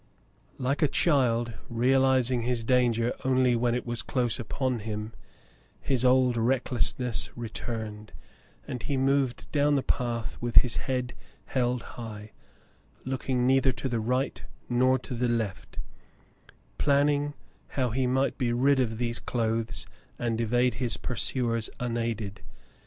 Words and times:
Like 0.57 0.81
a 0.81 0.87
child, 0.87 1.53
realizing 1.69 2.41
his 2.41 2.63
danger 2.63 3.13
only 3.23 3.55
when 3.55 3.75
it 3.75 3.85
was 3.85 4.01
close 4.01 4.39
upon 4.39 4.79
him, 4.79 5.13
his 5.79 6.03
old 6.03 6.37
recklessness 6.37 7.29
returned, 7.37 8.11
and 8.67 8.81
he 8.81 8.97
moved 8.97 9.45
down 9.51 9.75
the 9.75 9.83
path 9.83 10.39
with 10.41 10.55
his 10.55 10.75
head 10.77 11.13
held 11.45 11.83
high, 12.01 12.31
looking 13.05 13.45
neither 13.45 13.71
to 13.73 13.87
the 13.87 13.99
right 13.99 14.43
nor 14.67 14.97
to 14.97 15.13
the 15.13 15.29
left, 15.29 15.77
planning 16.79 17.35
how 17.67 17.91
he 17.91 18.07
might 18.07 18.39
be 18.39 18.51
rid 18.51 18.79
of 18.79 18.97
these 18.97 19.19
clothes 19.19 19.85
and 20.17 20.41
evade 20.41 20.73
his 20.73 20.97
pursuers 20.97 21.69
unaided. 21.79 22.41